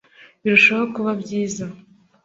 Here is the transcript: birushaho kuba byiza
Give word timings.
birushaho 0.41 0.83
kuba 0.95 1.11
byiza 1.21 1.65